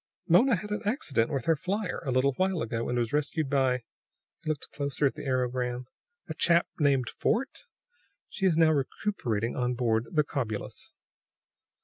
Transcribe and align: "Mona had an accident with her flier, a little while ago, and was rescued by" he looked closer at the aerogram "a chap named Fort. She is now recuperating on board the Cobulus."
"Mona 0.27 0.55
had 0.55 0.71
an 0.71 0.81
accident 0.83 1.29
with 1.31 1.45
her 1.45 1.55
flier, 1.55 2.01
a 2.03 2.09
little 2.11 2.33
while 2.33 2.63
ago, 2.63 2.89
and 2.89 2.97
was 2.97 3.13
rescued 3.13 3.51
by" 3.51 3.83
he 4.43 4.49
looked 4.49 4.71
closer 4.71 5.05
at 5.05 5.13
the 5.13 5.27
aerogram 5.27 5.85
"a 6.27 6.33
chap 6.33 6.65
named 6.79 7.07
Fort. 7.07 7.67
She 8.27 8.47
is 8.47 8.57
now 8.57 8.71
recuperating 8.71 9.55
on 9.55 9.75
board 9.75 10.07
the 10.11 10.23
Cobulus." 10.23 10.93